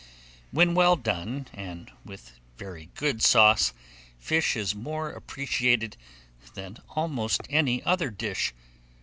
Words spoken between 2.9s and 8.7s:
good sauce, fish is more appreciated than almost any other dish.